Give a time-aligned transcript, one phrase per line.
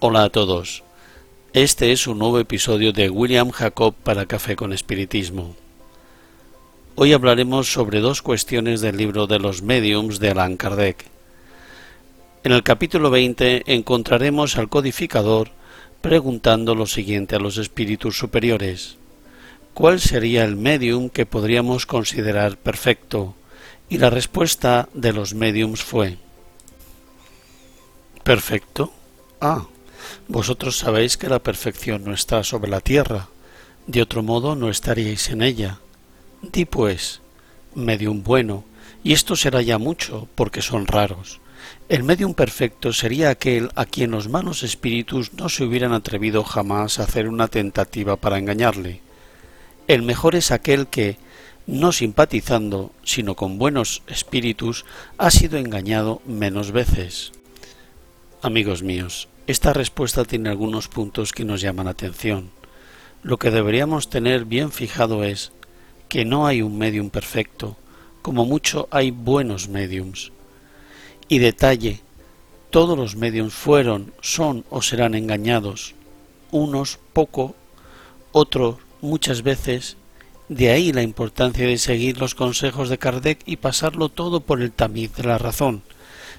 [0.00, 0.84] Hola a todos.
[1.52, 5.56] Este es un nuevo episodio de William Jacob para Café con Espiritismo.
[6.94, 11.04] Hoy hablaremos sobre dos cuestiones del libro de los mediums de Allan Kardec.
[12.44, 15.50] En el capítulo 20 encontraremos al codificador
[16.00, 18.98] preguntando lo siguiente a los espíritus superiores.
[19.74, 23.34] ¿Cuál sería el medium que podríamos considerar perfecto?
[23.88, 26.18] Y la respuesta de los mediums fue
[28.22, 28.92] Perfecto.
[29.40, 29.66] Ah,
[30.28, 33.28] vosotros sabéis que la perfección no está sobre la tierra,
[33.86, 35.80] de otro modo no estaríais en ella.
[36.42, 37.20] Di pues,
[37.74, 38.64] medium bueno,
[39.02, 41.40] y esto será ya mucho, porque son raros.
[41.88, 46.98] El medium perfecto sería aquel a quien los malos espíritus no se hubieran atrevido jamás
[46.98, 49.00] a hacer una tentativa para engañarle.
[49.86, 51.16] El mejor es aquel que,
[51.66, 54.84] no simpatizando, sino con buenos espíritus,
[55.16, 57.32] ha sido engañado menos veces.
[58.42, 62.50] Amigos míos, esta respuesta tiene algunos puntos que nos llaman la atención.
[63.22, 65.52] Lo que deberíamos tener bien fijado es
[66.10, 67.78] que no hay un medium perfecto,
[68.20, 70.32] como mucho hay buenos mediums.
[71.28, 72.02] Y detalle,
[72.68, 75.94] todos los mediums fueron, son o serán engañados,
[76.50, 77.54] unos poco,
[78.32, 79.96] otros muchas veces,
[80.50, 84.72] de ahí la importancia de seguir los consejos de Kardec y pasarlo todo por el
[84.72, 85.80] tamiz de la razón,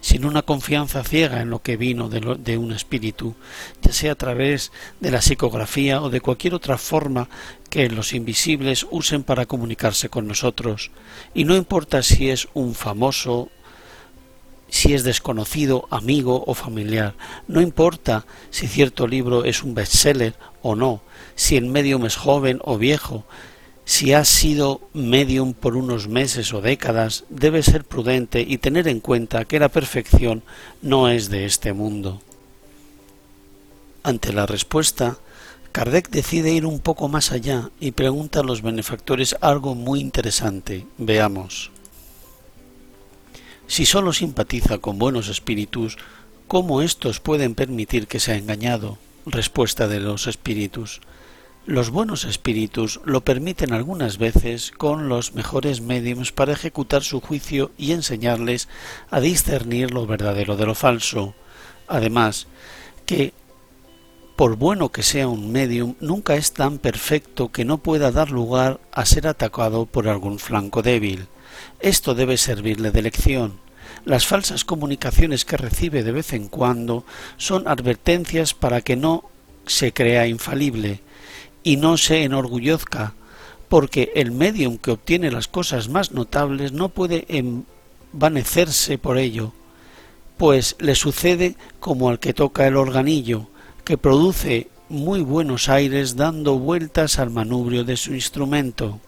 [0.00, 3.34] sin una confianza ciega en lo que vino de, de, un espíritu,
[3.82, 7.28] ya sea a través de la psicografía o de cualquier otra forma
[7.70, 10.90] que los invisibles usen para comunicarse con nosotros,
[11.34, 13.48] y no importa si es un famoso,
[14.68, 17.14] si es desconocido, amigo o familiar,
[17.46, 21.02] no importa si cierto libro es un bestseller o no,
[21.34, 23.24] si el medium es joven o viejo,
[23.88, 29.00] si has sido medium por unos meses o décadas, debes ser prudente y tener en
[29.00, 30.42] cuenta que la perfección
[30.82, 32.20] no es de este mundo.
[34.02, 35.16] Ante la respuesta,
[35.72, 40.86] Kardec decide ir un poco más allá y pregunta a los benefactores algo muy interesante.
[40.98, 41.70] Veamos.
[43.68, 45.96] Si sólo simpatiza con buenos espíritus,
[46.46, 48.98] ¿cómo éstos pueden permitir que sea engañado?
[49.24, 51.00] Respuesta de los espíritus.
[51.68, 57.72] Los buenos espíritus lo permiten algunas veces con los mejores medios para ejecutar su juicio
[57.76, 58.70] y enseñarles
[59.10, 61.34] a discernir lo verdadero de lo falso.
[61.86, 62.46] Además,
[63.04, 63.34] que
[64.34, 68.80] por bueno que sea un medium, nunca es tan perfecto que no pueda dar lugar
[68.90, 71.26] a ser atacado por algún flanco débil.
[71.80, 73.60] Esto debe servirle de lección.
[74.06, 77.04] Las falsas comunicaciones que recibe de vez en cuando
[77.36, 79.28] son advertencias para que no
[79.66, 81.02] se crea infalible,
[81.68, 83.12] y no se enorgullezca,
[83.68, 89.52] porque el medium que obtiene las cosas más notables no puede envanecerse por ello,
[90.38, 93.48] pues le sucede como al que toca el organillo,
[93.84, 98.98] que produce muy buenos aires dando vueltas al manubrio de su instrumento.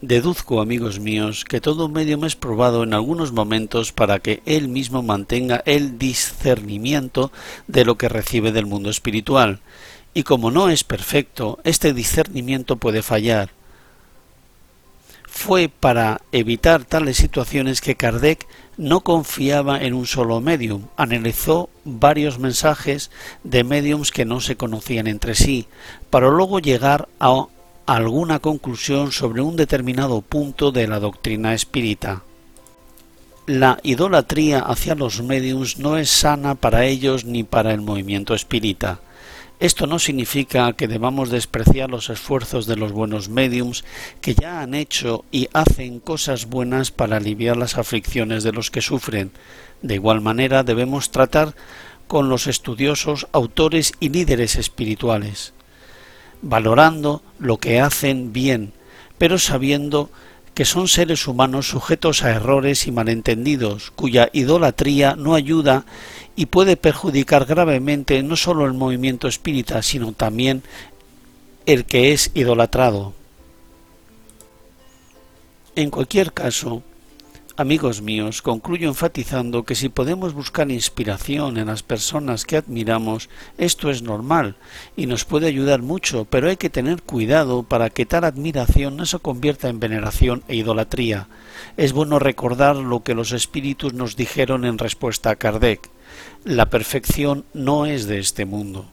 [0.00, 5.04] Deduzco, amigos míos, que todo medium es probado en algunos momentos para que él mismo
[5.04, 7.30] mantenga el discernimiento
[7.68, 9.60] de lo que recibe del mundo espiritual,
[10.16, 13.50] y como no es perfecto, este discernimiento puede fallar.
[15.28, 18.46] Fue para evitar tales situaciones que Kardec
[18.78, 23.10] no confiaba en un solo medium, analizó varios mensajes
[23.44, 25.66] de mediums que no se conocían entre sí,
[26.08, 27.48] para luego llegar a
[27.84, 32.22] alguna conclusión sobre un determinado punto de la doctrina espírita.
[33.44, 39.02] La idolatría hacia los mediums no es sana para ellos ni para el movimiento espírita.
[39.58, 43.84] Esto no significa que debamos despreciar los esfuerzos de los buenos mediums
[44.20, 48.82] que ya han hecho y hacen cosas buenas para aliviar las aflicciones de los que
[48.82, 49.30] sufren.
[49.80, 51.54] De igual manera debemos tratar
[52.06, 55.54] con los estudiosos, autores y líderes espirituales,
[56.42, 58.74] valorando lo que hacen bien,
[59.16, 60.10] pero sabiendo
[60.56, 65.84] que son seres humanos sujetos a errores y malentendidos, cuya idolatría no ayuda
[66.34, 70.62] y puede perjudicar gravemente no sólo el movimiento espírita, sino también
[71.66, 73.12] el que es idolatrado.
[75.74, 76.82] En cualquier caso,
[77.58, 83.88] Amigos míos, concluyo enfatizando que si podemos buscar inspiración en las personas que admiramos, esto
[83.88, 84.56] es normal
[84.94, 89.06] y nos puede ayudar mucho, pero hay que tener cuidado para que tal admiración no
[89.06, 91.28] se convierta en veneración e idolatría.
[91.78, 95.88] Es bueno recordar lo que los espíritus nos dijeron en respuesta a Kardec.
[96.44, 98.84] La perfección no es de este mundo.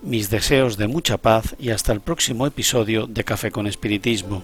[0.00, 4.42] Mis deseos de mucha paz y hasta el próximo episodio de Café con Espiritismo.